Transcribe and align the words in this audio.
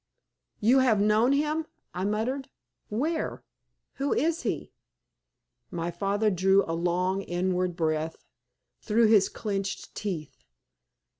"You 0.59 0.79
have 0.79 0.99
known 0.99 1.31
him?" 1.31 1.67
I 1.93 2.05
murmured. 2.05 2.49
"Where? 2.89 3.43
Who 3.97 4.15
is 4.15 4.41
he?" 4.41 4.71
My 5.69 5.91
father 5.91 6.31
drew 6.31 6.65
a 6.65 6.73
long, 6.73 7.21
inward 7.21 7.75
breath 7.75 8.15
through 8.81 9.09
his 9.09 9.29
clenched 9.29 9.93
teeth. 9.93 10.43